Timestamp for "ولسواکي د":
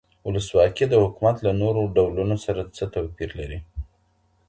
0.27-0.93